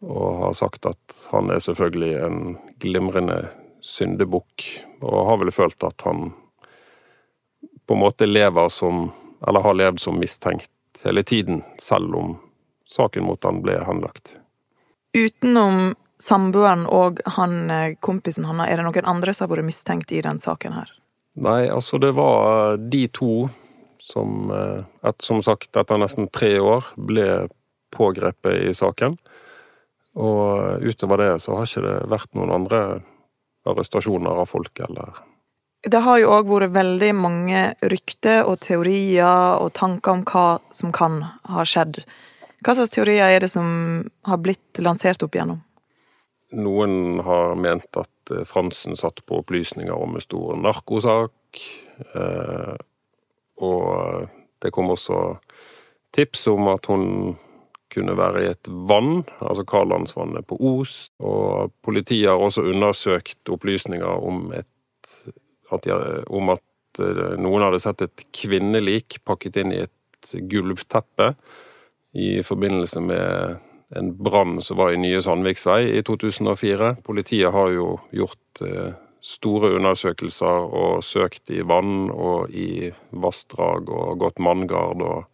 Og 0.00 0.38
har 0.44 0.52
sagt 0.56 0.86
at 0.88 1.16
han 1.32 1.50
er 1.52 1.60
selvfølgelig 1.60 2.12
en 2.24 2.38
glimrende 2.80 3.42
syndebukk, 3.84 4.64
og 5.04 5.26
har 5.28 5.40
vel 5.40 5.52
følt 5.52 5.84
at 5.84 6.04
han 6.04 6.30
på 7.86 7.96
en 7.96 8.04
måte 8.04 8.28
lever 8.28 8.68
som 8.68 9.10
Eller 9.48 9.60
har 9.64 9.72
levd 9.72 10.00
som 10.00 10.18
mistenkt 10.20 10.68
hele 11.04 11.22
tiden, 11.22 11.62
selv 11.80 12.14
om 12.14 12.34
saken 12.84 13.24
mot 13.24 13.44
han 13.44 13.62
ble 13.64 13.78
henlagt. 13.86 14.34
Utenom 15.16 15.94
samboeren 16.20 16.86
og 16.86 17.20
han 17.36 17.70
eh, 17.70 17.96
kompisen 18.00 18.46
hans, 18.48 18.66
er 18.68 18.80
det 18.80 18.86
noen 18.86 19.08
andre 19.08 19.34
som 19.34 19.48
har 19.48 19.56
vært 19.56 19.70
mistenkt 19.70 20.12
i 20.12 20.22
den 20.24 20.40
saken 20.42 20.76
her? 20.76 20.92
Nei, 21.40 21.68
altså 21.70 22.00
det 22.02 22.12
var 22.18 22.76
de 22.76 23.06
to 23.14 23.48
som, 24.02 24.50
eh, 24.50 25.08
et, 25.08 25.22
som 25.22 25.42
sagt, 25.42 25.70
etter 25.76 26.00
nesten 26.00 26.28
tre 26.32 26.56
år 26.60 26.92
ble 26.96 27.48
pågrepet 27.94 28.68
i 28.68 28.74
saken. 28.74 29.16
Og 30.18 30.82
utover 30.82 31.22
det 31.22 31.32
så 31.44 31.54
har 31.56 31.68
ikke 31.68 31.86
det 31.86 31.96
vært 32.10 32.32
noen 32.34 32.54
andre 32.54 32.80
arrestasjoner 33.68 34.42
av 34.42 34.48
folk, 34.50 34.80
eller 34.88 35.26
Det 35.82 36.00
har 36.04 36.18
jo 36.20 36.32
òg 36.34 36.48
vært 36.50 36.74
veldig 36.74 37.14
mange 37.16 37.60
rykter 37.80 38.44
og 38.44 38.58
teorier 38.60 39.62
og 39.62 39.72
tanker 39.72 40.12
om 40.12 40.24
hva 40.28 40.58
som 40.70 40.92
kan 40.92 41.22
ha 41.48 41.64
skjedd. 41.64 42.02
Hva 42.60 42.74
slags 42.76 42.92
teorier 42.92 43.32
er 43.32 43.40
det 43.40 43.48
som 43.48 44.04
har 44.28 44.42
blitt 44.44 44.82
lansert 44.84 45.22
opp 45.24 45.34
igjennom? 45.34 45.62
Noen 46.58 47.20
har 47.22 47.54
ment 47.58 48.00
at 48.00 48.32
eh, 48.34 48.44
Fransen 48.48 48.96
satt 48.98 49.22
på 49.26 49.40
opplysninger 49.42 49.94
om 49.94 50.16
en 50.16 50.24
stor 50.24 50.56
narkosak. 50.58 51.62
Eh, 52.14 52.74
og 53.60 54.26
det 54.60 54.72
kom 54.74 54.90
også 54.92 55.20
tips 56.16 56.48
om 56.50 56.70
at 56.72 56.88
hun 56.90 57.36
kunne 57.90 58.14
være 58.18 58.44
i 58.44 58.50
et 58.52 58.68
vann, 58.88 59.24
altså 59.42 59.64
Karlandsvannet 59.66 60.46
på 60.46 60.58
Os. 60.62 61.10
Og 61.22 61.72
politiet 61.84 62.30
har 62.30 62.42
også 62.42 62.66
undersøkt 62.70 63.50
opplysninger 63.50 64.06
om, 64.06 64.50
et, 64.54 65.14
at, 65.70 65.86
de, 65.86 65.96
om 66.30 66.52
at 66.54 67.02
eh, 67.02 67.34
noen 67.40 67.66
hadde 67.66 67.82
sett 67.82 68.06
et 68.06 68.28
kvinnelik 68.36 69.20
pakket 69.26 69.62
inn 69.62 69.74
i 69.74 69.82
et 69.86 70.34
gulvteppe 70.50 71.32
i 72.18 72.40
forbindelse 72.42 73.00
med 73.00 73.60
en 73.96 74.22
brann 74.22 74.62
som 74.62 74.76
var 74.76 74.92
i 74.92 74.98
Nye 75.00 75.22
Sandviksvei 75.22 75.98
i 75.98 76.02
2004. 76.02 76.96
Politiet 77.02 77.52
har 77.52 77.70
jo 77.74 77.96
gjort 78.14 78.62
eh, 78.62 78.92
store 79.20 79.74
undersøkelser 79.76 80.76
og 80.80 81.04
søkt 81.04 81.50
i 81.50 81.60
vann 81.66 82.10
og 82.10 82.54
i 82.54 82.90
vassdrag 83.10 83.90
og 83.90 84.20
gått 84.22 84.38
manngard 84.38 85.02
og 85.02 85.24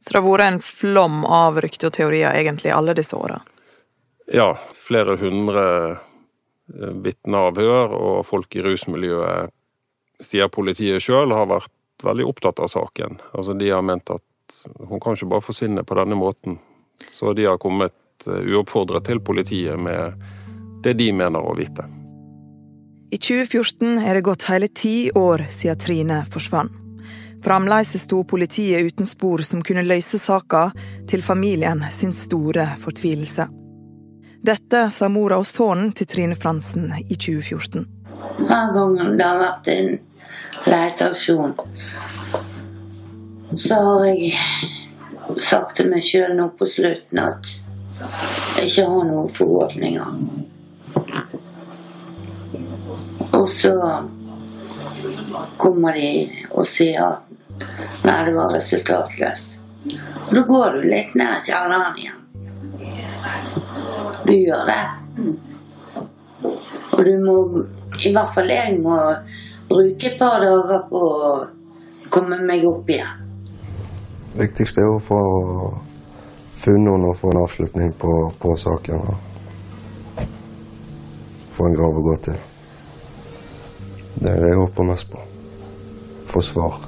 Så 0.00 0.14
det 0.14 0.20
har 0.20 0.28
vært 0.28 0.46
en 0.46 0.62
flom 0.64 1.24
av 1.28 1.58
rykter 1.60 1.90
og 1.90 1.96
teorier 1.98 2.32
egentlig 2.32 2.72
alle 2.72 2.94
disse 2.96 3.18
åra? 3.18 3.42
Ja, 4.32 4.54
flere 4.54 5.18
hundre 5.20 5.66
eh, 5.90 6.94
vitneavhør, 7.04 7.92
og 7.98 8.24
folk 8.26 8.54
i 8.54 8.62
rusmiljøet, 8.62 9.50
sier 10.22 10.48
politiet 10.48 11.02
sjøl, 11.02 11.34
har 11.34 11.50
vært 11.50 11.72
veldig 12.04 12.24
opptatt 12.30 12.62
av 12.62 12.70
saken. 12.70 13.18
Altså, 13.34 13.52
De 13.58 13.68
har 13.74 13.82
ment 13.82 14.14
at 14.14 14.24
hun 14.88 15.00
kan 15.00 15.18
ikke 15.18 15.28
bare 15.34 15.44
forsvinne 15.44 15.84
på 15.84 15.96
denne 15.98 16.16
måten. 16.18 16.58
Så 17.08 17.32
de 17.32 17.46
har 17.46 17.58
kommet 17.58 17.94
eh, 18.26 18.42
uoppfordret 18.52 19.06
til 19.06 19.20
politiet 19.20 19.80
med 19.80 20.20
det 20.84 20.96
de 20.98 21.10
mener 21.12 21.40
å 21.40 21.54
vite. 21.56 21.86
I 23.10 23.18
2014 23.18 23.98
er 24.06 24.14
det 24.14 24.26
gått 24.26 24.46
hele 24.46 24.68
ti 24.68 25.10
år 25.14 25.48
siden 25.50 25.78
Trine 25.82 26.20
forsvant. 26.30 26.76
Fremdeles 27.40 28.02
sto 28.02 28.24
politiet 28.24 28.84
uten 28.84 29.06
spor 29.06 29.40
som 29.42 29.62
kunne 29.64 29.82
løse 29.82 30.18
saka, 30.20 30.70
til 31.08 31.22
familien 31.24 31.80
sin 31.90 32.12
store 32.12 32.66
fortvilelse. 32.82 33.46
Dette 34.44 34.82
sa 34.92 35.08
mora 35.08 35.38
og 35.40 35.48
sønnen 35.48 35.94
til 35.96 36.08
Trine 36.08 36.36
Fransen 36.36 36.90
i 37.00 37.16
2014. 37.16 37.86
Hver 38.44 38.70
gang 38.76 39.16
det 39.16 39.24
har 39.24 39.40
vært 39.40 39.72
en 39.72 39.90
leteaksjon, 40.68 41.56
så 43.56 43.80
har 43.88 44.06
jeg 44.10 44.36
sagt 45.38 45.76
til 45.78 45.90
meg 45.90 46.02
sjøl 46.04 46.34
nå 46.38 46.50
på 46.58 46.66
slutten 46.68 47.20
at 47.22 47.50
jeg 48.56 48.70
ikke 48.70 48.86
har 48.88 49.04
noen 49.08 49.28
forhåpninger. 49.32 50.10
Og 53.36 53.48
så 53.48 53.74
kommer 55.60 55.96
de 55.96 56.12
og 56.50 56.66
sier 56.68 57.00
at 57.04 57.20
nei, 58.04 58.16
det 58.26 58.34
var 58.34 58.54
resultatløst. 58.56 59.58
Da 60.30 60.42
går 60.48 60.76
du 60.76 60.88
litt 60.88 61.14
ned 61.18 61.44
kjelleren 61.46 62.00
igjen. 62.00 62.18
Du 64.24 64.34
gjør 64.34 64.66
det. 64.68 64.82
Og 66.96 67.04
du 67.04 67.14
må, 67.24 67.36
i 68.00 68.12
hvert 68.12 68.34
fall 68.34 68.52
jeg, 68.52 68.76
må 68.80 68.96
bruke 69.70 70.10
et 70.10 70.18
par 70.20 70.42
dager 70.44 70.86
på 70.90 71.00
å 71.00 71.32
komme 72.12 72.40
meg 72.44 72.64
opp 72.68 72.88
igjen. 72.90 73.19
Det 74.30 74.44
viktigste 74.44 74.84
er 74.84 74.86
å 74.86 75.00
få 75.02 75.16
funnet 76.54 76.92
henne 76.92 77.08
og 77.10 77.16
få 77.18 77.32
en 77.32 77.40
avslutning 77.40 77.90
på, 77.98 78.12
på 78.38 78.54
saken. 78.62 79.02
Og 79.10 79.16
få 81.56 81.66
en 81.66 81.74
grav 81.74 81.98
å 81.98 82.04
gå 82.06 82.14
til. 82.28 82.38
Det 84.20 84.30
er 84.30 84.38
det 84.38 84.52
jeg 84.52 84.60
håper 84.60 84.88
mest 84.92 85.10
på. 85.10 85.26
få 86.30 86.40
svar. 86.46 86.78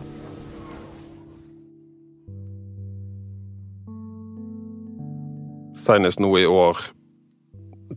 Senest 5.82 6.22
nå 6.22 6.30
i 6.38 6.46
år 6.46 6.78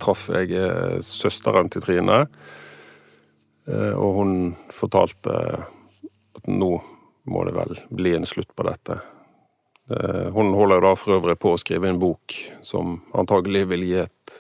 traff 0.02 0.26
jeg 0.34 0.58
eh, 0.58 0.98
søsteren 1.06 1.70
til 1.70 1.86
Trine. 1.86 2.24
Eh, 3.70 3.94
og 3.94 4.24
hun 4.24 4.32
fortalte 4.74 5.38
at 5.62 6.50
nå 6.50 6.80
må 7.30 7.46
det 7.46 7.54
vel 7.62 7.78
bli 7.94 8.18
en 8.18 8.26
slutt 8.26 8.50
på 8.58 8.66
dette. 8.66 8.98
Eh, 9.90 10.28
hun 10.34 10.54
holder 10.58 10.82
da 10.82 10.96
for 10.98 11.18
øvrig 11.20 11.38
på 11.42 11.54
å 11.54 11.62
skrive 11.62 11.90
en 11.92 12.02
bok 12.02 12.36
som 12.66 13.00
antagelig 13.14 13.66
vil 13.72 13.86
gi 13.86 14.02
et 14.04 14.36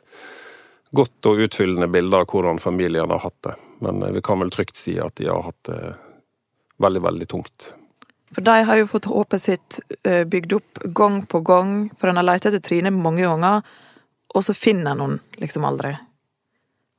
godt 0.96 1.30
og 1.30 1.46
utfyllende 1.46 1.90
bilde 1.92 2.18
av 2.18 2.30
hvordan 2.32 2.62
familien 2.62 3.12
har 3.12 3.24
hatt 3.26 3.40
det. 3.48 3.56
Men 3.86 4.04
vi 4.16 4.24
kan 4.26 4.40
vel 4.42 4.54
trygt 4.54 4.80
si 4.80 4.98
at 5.02 5.18
de 5.20 5.30
har 5.30 5.44
hatt 5.46 5.70
det 5.70 5.80
veldig, 6.82 7.02
veldig 7.04 7.28
tungt. 7.32 7.72
For 8.36 8.44
de 8.44 8.56
har 8.68 8.78
jo 8.80 8.88
fått 8.90 9.08
håpet 9.08 9.42
sitt 9.42 9.80
bygd 10.04 10.56
opp 10.58 10.80
gang 10.98 11.22
på 11.30 11.40
gang, 11.46 11.76
for 12.00 12.12
en 12.12 12.20
har 12.20 12.28
lett 12.28 12.48
etter 12.48 12.64
Trine 12.64 12.92
mange 12.92 13.24
ganger 13.24 13.62
og 14.36 14.44
så 14.44 14.56
finner 14.56 14.92
en 14.92 15.04
henne 15.06 15.42
liksom 15.42 15.66
aldri. 15.68 15.94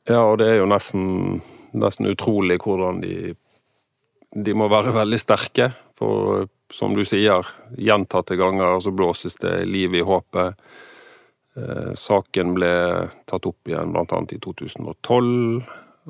Ja, 0.09 0.23
og 0.23 0.38
det 0.41 0.49
er 0.53 0.61
jo 0.61 0.69
nesten, 0.71 1.37
nesten 1.76 2.09
utrolig 2.12 2.61
hvordan 2.62 3.03
de 3.05 3.35
De 4.37 4.53
må 4.53 4.67
være 4.69 4.93
veldig 4.93 5.17
sterke, 5.17 5.71
for 5.97 6.49
som 6.73 6.94
du 6.96 7.04
sier, 7.06 7.46
gjentatte 7.78 8.37
ganger 8.37 8.80
så 8.80 8.90
blåses 8.90 9.38
det 9.42 9.64
liv 9.68 9.94
i 9.94 10.04
håpet. 10.06 10.56
Eh, 11.56 11.92
saken 11.94 12.54
ble 12.56 12.73
tatt 13.25 13.46
opp 13.49 13.68
igjen 13.70 13.92
bl.a. 13.94 14.23
i 14.30 14.38
2012, 14.42 15.62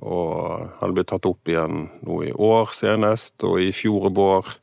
og 0.03 0.81
den 0.81 0.95
ble 0.97 1.05
tatt 1.07 1.29
opp 1.29 1.49
igjen 1.49 1.87
nå 2.07 2.23
i 2.27 2.33
år 2.33 2.73
senest, 2.75 3.39
og 3.47 3.61
i 3.63 3.73
fjor 3.75 4.11
vår 4.17 4.57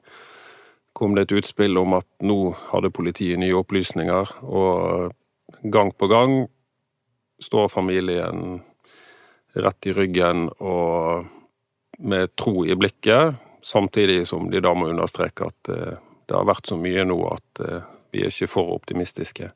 kom 0.94 1.16
det 1.16 1.28
et 1.28 1.38
utspill 1.40 1.80
om 1.82 1.96
at 1.98 2.08
nå 2.26 2.54
hadde 2.72 2.94
politiet 2.94 3.40
nye 3.42 3.56
opplysninger, 3.58 4.36
og 4.44 5.14
gang 5.64 5.94
på 5.96 6.10
gang 6.12 6.44
står 7.42 7.72
familien 7.72 8.62
rett 9.54 9.88
i 9.88 9.94
ryggen 9.94 10.48
og 10.60 11.26
med 12.04 12.36
tro 12.40 12.64
i 12.66 12.76
blikket, 12.78 13.38
samtidig 13.64 14.28
som 14.28 14.52
de 14.52 14.60
da 14.60 14.74
må 14.76 14.90
understreke 14.92 15.48
at 15.48 15.70
eh, 15.72 16.00
det 16.28 16.36
har 16.36 16.48
vært 16.48 16.70
så 16.70 16.78
mye 16.80 17.06
nå 17.08 17.18
at 17.32 17.64
eh, 17.64 17.86
vi 18.14 18.24
er 18.24 18.32
ikke 18.32 18.52
for 18.52 18.74
optimistiske. 18.76 19.50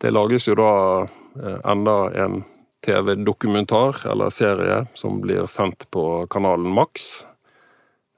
Det 0.00 0.12
lages 0.12 0.48
jo 0.48 0.56
da 0.58 0.72
eh, 1.04 1.58
enda 1.64 1.96
en 2.24 2.42
TV-dokumentar 2.84 4.04
eller 4.12 4.32
serie 4.34 4.82
som 4.94 5.22
blir 5.24 5.48
sendt 5.48 5.88
på 5.94 6.26
kanalen 6.30 6.68
Max. 6.76 7.24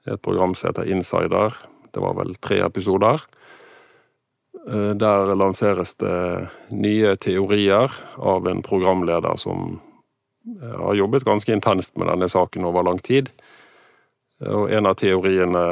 Et 0.07 0.19
program 0.21 0.55
som 0.55 0.71
heter 0.71 0.91
Insider. 0.91 1.55
Det 1.95 2.03
var 2.03 2.17
vel 2.19 2.35
tre 2.35 2.59
episoder. 2.65 3.23
Der 4.67 5.31
lanseres 5.39 5.93
det 6.01 6.49
nye 6.75 7.13
teorier 7.15 7.93
av 8.19 8.47
en 8.51 8.59
programleder 8.65 9.39
som 9.39 9.77
har 10.59 10.97
jobbet 10.99 11.23
ganske 11.23 11.53
intenst 11.55 11.95
med 11.95 12.09
denne 12.11 12.27
saken 12.27 12.67
over 12.67 12.83
lang 12.83 12.99
tid. 12.99 13.31
Og 14.45 14.71
en 14.71 14.85
av 14.85 14.97
teoriene 14.99 15.63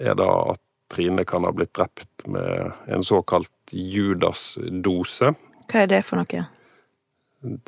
er 0.00 0.16
da 0.16 0.28
at 0.54 0.62
Trine 0.88 1.24
kan 1.28 1.44
ha 1.44 1.52
blitt 1.52 1.74
drept 1.76 2.24
med 2.26 2.72
en 2.88 3.02
såkalt 3.04 3.72
Judas-dose. 3.72 5.34
Hva 5.68 5.82
er 5.82 5.90
det 5.90 6.00
for 6.06 6.16
noe? 6.16 6.44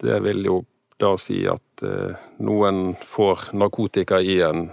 Det 0.00 0.20
vil 0.24 0.46
jo 0.46 0.62
da 1.00 1.14
si 1.20 1.42
at 1.48 1.84
eh, 1.84 2.16
noen 2.44 2.94
får 2.96 3.50
narkotika 3.56 4.20
i 4.20 4.40
en 4.44 4.70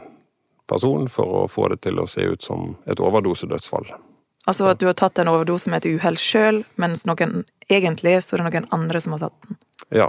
person 0.68 1.08
for 1.12 1.44
å 1.44 1.48
få 1.52 1.68
det 1.72 1.82
til 1.88 2.00
å 2.00 2.08
se 2.08 2.24
ut 2.28 2.44
som 2.44 2.74
et 2.88 3.00
overdosedødsfall. 3.00 3.92
Altså 4.48 4.70
at 4.72 4.80
du 4.80 4.88
har 4.88 4.96
tatt 4.96 5.20
en 5.20 5.32
overdose 5.32 5.72
med 5.72 5.84
et 5.84 5.98
uhell 5.98 6.20
sjøl, 6.20 6.62
mens 6.80 7.04
noen 7.08 7.44
egentlig 7.68 8.16
så 8.24 8.36
er 8.36 8.44
det 8.44 8.48
noen 8.48 8.70
andre 8.76 9.02
som 9.04 9.16
har 9.16 9.26
satt 9.26 9.36
den? 9.48 9.60
Ja. 10.04 10.08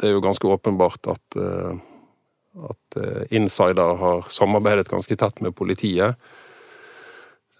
Det 0.00 0.08
er 0.08 0.14
jo 0.16 0.22
ganske 0.24 0.48
åpenbart 0.48 1.10
at, 1.12 1.36
uh, 1.36 1.76
at 2.56 2.96
uh, 2.98 3.22
insider 3.30 3.96
har 4.00 4.30
samarbeidet 4.32 4.90
ganske 4.90 5.16
tett 5.16 5.40
med 5.40 5.54
politiet. 5.56 6.16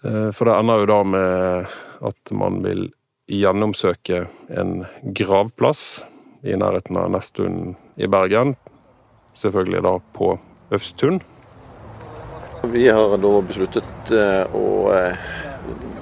Uh, 0.05 0.29
for 0.35 0.49
det 0.49 0.57
ender 0.57 0.81
jo 0.81 0.89
da 0.91 0.99
med 1.07 1.77
at 2.11 2.33
man 2.35 2.61
vil 2.65 2.89
gjennomsøke 3.31 4.25
en 4.49 4.81
gravplass 5.15 6.03
i 6.43 6.57
nærheten 6.57 6.97
av 6.97 7.11
Nesttun 7.13 7.75
i 7.95 8.09
Bergen. 8.09 8.55
Selvfølgelig 9.37 9.83
da 9.85 9.93
på 10.17 10.33
Øvstun. 10.73 11.21
Vi 12.71 12.87
har 12.89 13.15
da 13.17 13.31
besluttet 13.45 14.11
å 14.53 14.65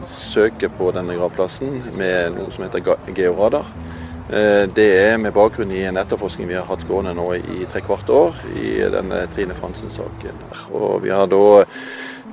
søke 0.10 0.70
på 0.74 0.90
denne 0.96 1.16
gravplassen 1.18 1.80
med 1.98 2.36
noe 2.36 2.52
som 2.54 2.66
heter 2.66 2.84
georadar. 3.16 3.68
Eh, 4.30 4.68
det 4.70 4.86
er 4.94 5.16
med 5.18 5.34
bakgrunn 5.34 5.72
i 5.74 5.88
en 5.90 5.98
etterforskning 5.98 6.52
vi 6.52 6.58
har 6.58 6.68
hatt 6.70 6.84
gående 6.86 7.16
nå 7.18 7.32
i 7.40 7.64
tre 7.70 7.82
kvart 7.82 8.10
år 8.14 8.36
i 8.62 8.76
denne 8.94 9.24
Trine 9.34 9.56
Fransen-saken. 9.58 10.44
Og 10.78 11.02
Vi 11.02 11.10
har 11.10 11.26
da 11.32 11.46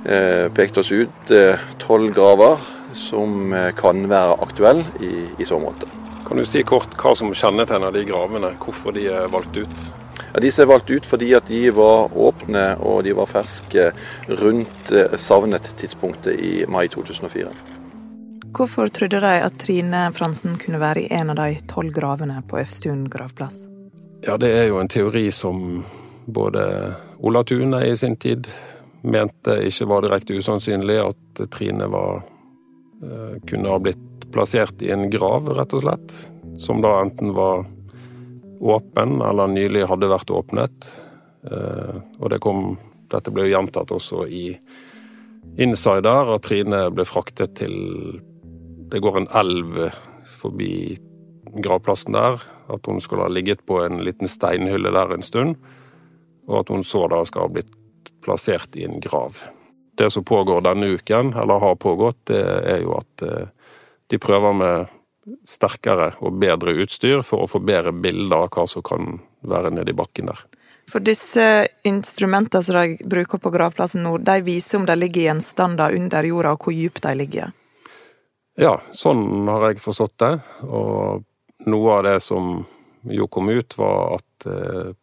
eh, 0.05 0.45
pekt 0.53 0.77
oss 0.77 0.91
ut 0.93 1.31
eh, 1.33 1.57
tolv 1.81 2.13
graver 2.13 2.61
som 2.93 3.53
kan 3.77 4.05
være 4.09 4.35
aktuelle 4.45 4.85
i, 5.01 5.25
i 5.41 5.45
så 5.45 5.57
måte. 5.61 5.89
Kan 6.27 6.37
du 6.37 6.45
si 6.45 6.61
kort 6.65 6.93
hva 7.01 7.15
som 7.17 7.33
kjennetegner 7.33 7.93
de 7.93 8.05
gravene, 8.05 8.53
hvorfor 8.61 8.93
de 8.93 9.07
er 9.09 9.31
valgt 9.33 9.57
ut? 9.57 9.87
Ja, 10.33 10.41
disse 10.43 10.63
er 10.63 10.69
valgt 10.69 10.91
ut 10.93 11.05
fordi 11.05 11.31
at 11.37 11.49
de 11.49 11.63
var 11.73 12.13
åpne 12.13 12.67
og 12.77 13.03
de 13.07 13.15
var 13.17 13.29
ferske 13.31 13.89
rundt 14.41 14.93
savnet 15.17 15.73
tidspunktet 15.81 16.37
i 16.37 16.53
mai 16.69 16.85
2004. 16.93 17.76
Hvorfor 18.55 18.87
trodde 18.87 19.19
de 19.21 19.33
at 19.43 19.57
Trine 19.61 20.07
Fransen 20.15 20.55
kunne 20.61 20.79
være 20.81 21.05
i 21.05 21.11
en 21.13 21.33
av 21.33 21.39
de 21.39 21.57
tolv 21.69 21.93
gravene 21.95 22.39
på 22.47 22.59
Øfstun 22.61 23.07
gravplass? 23.11 23.57
Ja, 24.25 24.37
det 24.37 24.49
er 24.49 24.65
jo 24.69 24.79
en 24.81 24.89
teori 24.89 25.27
som 25.31 25.83
både 26.25 26.63
Ola 27.19 27.43
Tune 27.43 27.83
i 27.85 27.95
sin 27.95 28.15
tid 28.15 28.47
mente 29.01 29.59
ikke 29.67 29.87
var 29.87 30.03
direkte 30.03 30.37
usannsynlig, 30.37 30.97
at 30.99 31.43
Trine 31.53 31.87
var 31.91 32.23
eh, 33.03 33.37
kunne 33.47 33.71
ha 33.71 33.79
blitt 33.79 34.27
plassert 34.33 34.81
i 34.81 34.91
en 34.91 35.07
grav, 35.09 35.47
rett 35.55 35.73
og 35.77 35.85
slett. 35.85 36.17
Som 36.57 36.81
da 36.81 36.97
enten 37.01 37.33
var 37.37 37.65
åpen 38.59 39.21
eller 39.21 39.53
nylig 39.53 39.85
hadde 39.87 40.09
vært 40.11 40.33
åpnet. 40.33 40.91
Eh, 41.51 41.97
og 42.19 42.29
det 42.33 42.41
kom 42.43 42.75
Dette 43.07 43.31
ble 43.31 43.45
jo 43.45 43.53
gjentatt 43.53 43.93
også 43.95 44.25
i 44.27 44.49
Insider, 45.63 46.33
at 46.33 46.43
Trine 46.43 46.81
ble 46.91 47.05
fraktet 47.07 47.53
til 47.55 47.77
det 48.91 49.01
går 49.03 49.17
en 49.17 49.27
elv 49.35 49.79
forbi 50.39 50.97
gravplassen 51.63 52.15
der. 52.15 52.41
At 52.67 52.85
hun 52.85 53.01
skulle 53.01 53.27
ha 53.27 53.31
ligget 53.31 53.65
på 53.65 53.81
en 53.83 54.01
liten 54.03 54.27
steinhylle 54.27 54.91
der 54.91 55.13
en 55.13 55.23
stund. 55.23 55.55
Og 56.47 56.59
at 56.61 56.71
hun 56.71 56.83
så 56.83 57.07
da 57.11 57.23
skal 57.27 57.47
ha 57.47 57.53
blitt 57.57 57.73
plassert 58.23 58.75
i 58.75 58.85
en 58.87 58.99
grav. 59.03 59.39
Det 59.97 60.11
som 60.13 60.23
pågår 60.23 60.61
denne 60.61 60.91
uken, 60.97 61.33
eller 61.33 61.59
har 61.59 61.75
pågått, 61.75 62.27
det 62.29 62.43
er 62.43 62.83
jo 62.83 62.93
at 62.99 63.23
eh, 63.25 63.47
de 64.07 64.19
prøver 64.21 64.53
med 64.53 64.93
sterkere 65.47 66.11
og 66.23 66.37
bedre 66.39 66.75
utstyr 66.83 67.23
for 67.25 67.43
å 67.43 67.49
få 67.51 67.59
bedre 67.65 67.91
bilder 67.91 68.45
av 68.45 68.51
hva 68.53 68.67
som 68.69 68.85
kan 68.85 69.17
være 69.47 69.73
nedi 69.75 69.95
bakken 69.97 70.29
der. 70.31 70.43
For 70.87 71.03
disse 71.03 71.67
instrumentene 71.87 72.63
som 72.63 72.77
de 72.77 73.07
bruker 73.09 73.41
på 73.43 73.51
gravplassen 73.51 74.05
nå, 74.05 74.17
de 74.23 74.37
viser 74.45 74.79
om 74.79 74.85
de 74.87 74.95
ligger 74.95 75.25
i 75.25 75.25
gjenstander 75.27 75.95
under 75.97 76.29
jorda, 76.29 76.53
og 76.55 76.67
hvor 76.67 76.77
dypt 76.77 77.03
de 77.03 77.15
ligger? 77.19 77.51
Ja, 78.57 78.79
sånn 78.89 79.45
har 79.45 79.67
jeg 79.69 79.81
forstått 79.83 80.15
det. 80.23 80.31
Og 80.65 81.23
noe 81.69 81.97
av 81.99 82.07
det 82.07 82.17
som 82.25 82.63
jo 83.07 83.27
kom 83.29 83.51
ut, 83.53 83.75
var 83.77 84.17
at 84.17 84.47
eh, 84.49 84.95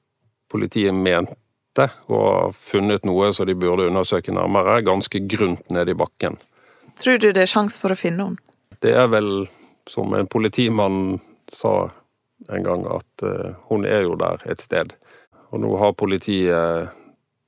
politiet 0.51 0.95
mente 0.95 1.87
å 2.11 2.19
ha 2.19 2.49
funnet 2.55 3.07
noe 3.07 3.31
som 3.35 3.47
de 3.47 3.55
burde 3.59 3.87
undersøke 3.87 4.35
nærmere, 4.35 4.81
ganske 4.87 5.23
grunt 5.31 5.71
nede 5.71 5.95
i 5.95 5.99
bakken. 5.99 6.38
Tror 6.99 7.19
du 7.23 7.31
det 7.31 7.47
er 7.47 7.51
sjanse 7.51 7.79
for 7.79 7.95
å 7.95 7.99
finne 7.99 8.27
henne? 8.27 8.43
Det 8.83 8.93
er 8.95 9.07
vel, 9.11 9.47
som 9.90 10.12
en 10.19 10.29
politimann 10.31 11.21
sa 11.51 11.88
en 12.51 12.67
gang, 12.67 12.85
at 12.90 13.27
eh, 13.27 13.55
hun 13.71 13.87
er 13.87 14.09
jo 14.09 14.19
der 14.19 14.43
et 14.51 14.67
sted. 14.67 14.99
Og 15.55 15.62
nå 15.62 15.77
har 15.79 15.95
politiet 15.95 16.90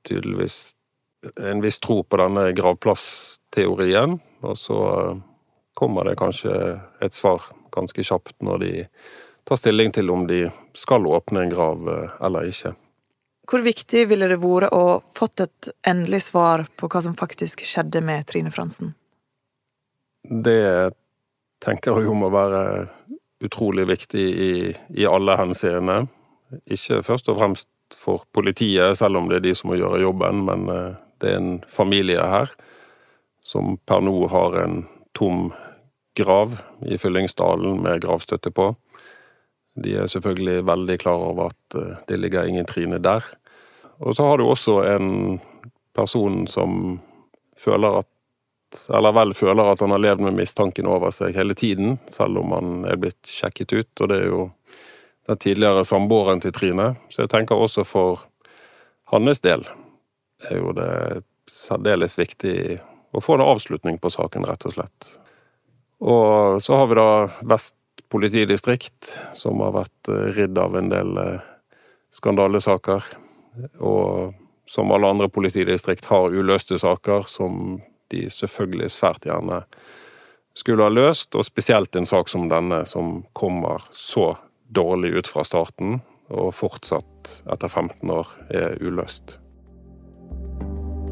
tydeligvis 0.07 0.77
en 1.43 1.59
viss 1.59 1.81
tro 1.83 1.99
på 2.07 2.19
denne 2.21 2.53
gravplassteorien, 2.55 4.21
og 4.47 4.55
så 4.55 4.79
kommer 5.77 6.09
det 6.09 6.17
kanskje 6.17 6.53
et 7.05 7.13
svar 7.13 7.43
ganske 7.75 8.03
kjapt 8.03 8.41
når 8.41 8.61
de 8.63 8.71
tar 9.47 9.59
stilling 9.59 9.93
til 9.93 10.09
om 10.09 10.25
de 10.27 10.47
skal 10.75 11.05
åpne 11.07 11.45
en 11.45 11.53
grav 11.53 11.89
eh, 11.93 12.15
eller 12.25 12.49
ikke. 12.49 12.73
Hvor 13.47 13.63
viktig 13.63 14.07
ville 14.09 14.27
det 14.27 14.39
vært 14.41 14.73
å 14.75 14.99
fått 15.15 15.45
et 15.45 15.69
endelig 15.87 16.25
svar 16.25 16.65
på 16.75 16.89
hva 16.91 17.01
som 17.05 17.15
faktisk 17.15 17.63
skjedde 17.63 18.01
med 18.03 18.25
Trine 18.27 18.51
Fransen? 18.51 18.91
Det 20.27 20.91
tenker 21.63 21.95
jeg 21.95 22.09
jo 22.09 22.17
må 22.17 22.31
være 22.33 22.63
utrolig 23.45 23.85
viktig 23.87 24.25
i, 24.27 24.53
i 24.97 25.07
alle 25.07 25.37
henseende. 25.39 26.01
Ikke 26.65 26.99
først 27.05 27.29
og 27.31 27.39
fremst 27.39 27.69
for 27.95 28.25
politiet, 28.35 28.97
selv 28.99 29.21
om 29.21 29.29
det 29.29 29.39
er 29.39 29.45
de 29.45 29.55
som 29.55 29.71
må 29.71 29.77
gjøre 29.79 30.01
jobben, 30.03 30.47
men 30.49 30.71
eh, 30.73 30.95
Det 31.17 31.31
er 31.31 31.39
en 31.39 31.63
familie 31.65 32.21
her 32.21 32.51
som 33.41 33.77
per 33.89 34.03
nå 34.05 34.27
har 34.29 34.53
en 34.61 34.83
tom 35.17 35.47
grav 36.17 36.57
i 36.85 36.97
Fyllingsdalen 36.99 37.81
med 37.83 38.01
gravstøtte 38.03 38.51
på. 38.51 38.71
De 39.77 39.93
er 40.01 40.09
selvfølgelig 40.09 40.65
veldig 40.65 40.97
klar 41.01 41.23
over 41.29 41.51
at 41.51 41.77
eh, 41.77 41.95
det 42.09 42.19
ligger 42.19 42.49
ingen 42.49 42.65
Trine 42.65 42.99
der. 43.03 43.25
Og 44.01 44.15
så 44.17 44.25
har 44.27 44.37
du 44.37 44.47
også 44.47 44.81
en 44.89 45.39
person 45.97 46.45
som 46.49 46.99
føler 47.57 48.01
at 48.01 48.11
eller 48.93 49.13
vel 49.15 49.31
føler 49.33 49.71
at 49.71 49.79
han 49.79 49.93
har 49.95 50.01
levd 50.03 50.25
med 50.25 50.35
mistanken 50.41 50.89
over 50.91 51.13
seg 51.15 51.37
hele 51.37 51.55
tiden, 51.55 51.95
selv 52.11 52.41
om 52.41 52.51
han 52.51 52.81
er 52.89 52.99
blitt 52.99 53.29
sjekket 53.31 53.71
ut. 53.73 53.91
Og 54.01 54.09
det 54.11 54.17
er 54.17 54.27
jo 54.27 54.41
den 55.27 55.39
tidligere 55.39 55.85
samboeren 55.87 56.43
til 56.43 56.51
Trine. 56.55 56.89
Så 57.09 57.23
jeg 57.23 57.31
tenker 57.31 57.55
også 57.55 57.85
for 57.87 58.25
hans 59.13 59.39
del 59.45 59.63
er 60.49 60.59
jo 60.59 60.73
det 60.75 61.23
særdeles 61.47 62.17
viktig 62.19 62.57
å 63.15 63.23
få 63.23 63.37
en 63.37 63.45
avslutning 63.47 64.01
på 64.03 64.11
saken, 64.11 64.45
rett 64.45 64.67
og 64.67 64.75
slett. 64.75 65.09
Og 65.99 66.61
så 66.63 66.77
har 66.77 66.89
vi 66.89 66.97
da 66.99 67.11
Vest 67.49 67.77
politidistrikt, 68.09 69.09
som 69.35 69.61
har 69.65 69.73
vært 69.75 70.11
eh, 70.11 70.27
ridd 70.37 70.57
av 70.57 70.77
en 70.77 70.89
del 70.91 71.17
eh, 71.21 71.47
skandalesaker. 72.13 73.05
Og 73.83 74.33
som 74.67 74.91
alle 74.91 75.09
andre 75.09 75.29
politidistrikt 75.29 76.05
har 76.11 76.33
uløste 76.33 76.77
saker 76.79 77.25
som 77.27 77.79
de 78.11 78.27
selvfølgelig 78.31 78.91
svært 78.93 79.27
gjerne 79.27 79.63
skulle 80.57 80.83
ha 80.87 80.91
løst, 80.91 81.35
og 81.35 81.45
spesielt 81.45 81.95
en 81.95 82.07
sak 82.07 82.29
som 82.31 82.47
denne, 82.49 82.83
som 82.85 83.21
kommer 83.37 83.83
så 83.93 84.31
dårlig 84.67 85.13
ut 85.19 85.27
fra 85.29 85.43
starten, 85.47 85.99
og 86.33 86.53
fortsatt 86.55 87.37
etter 87.53 87.67
15 87.69 88.11
år 88.11 88.31
er 88.49 88.79
uløst. 88.81 89.37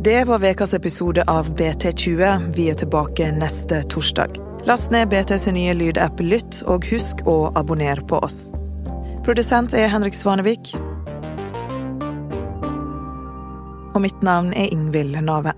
Det 0.06 0.26
var 0.28 0.43
ukas 0.43 0.74
episode 0.78 1.24
av 1.28 1.48
BT20. 1.58 2.52
Vi 2.58 2.67
er 2.69 2.78
tilbake 2.78 3.32
neste 3.34 3.82
torsdag. 3.89 4.55
Last 4.65 4.91
ned 4.91 5.10
BTs 5.10 5.45
nye 5.54 5.73
lydapp 5.78 6.17
Lytt, 6.25 6.63
og 6.65 6.88
husk 6.89 7.19
å 7.30 7.51
abonnere 7.54 8.01
på 8.10 8.17
oss. 8.25 8.49
Produsent 9.21 9.75
er 9.78 9.91
Henrik 9.93 10.17
Svanevik. 10.17 10.71
Og 13.93 14.01
mitt 14.01 14.25
navn 14.25 14.49
er 14.58 14.73
Ingvild 14.73 15.21
Nave. 15.21 15.54